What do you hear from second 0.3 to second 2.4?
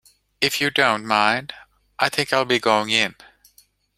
If you don't mind, I think